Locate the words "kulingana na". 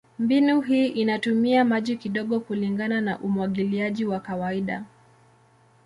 2.39-3.19